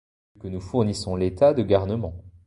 [0.33, 2.23] Vu que nous fournissons l’état de garnements.